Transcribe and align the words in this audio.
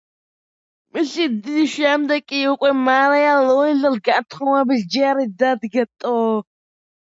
მისი 0.97 1.27
დის 1.47 1.67
შემდეგ 1.73 2.25
კი 2.33 2.39
უკვე 2.53 2.73
მარია 2.89 3.37
ლუიზას 3.51 4.01
გათხოვების 4.09 4.91
ჯერი 4.99 5.31
დადგა. 5.45 5.89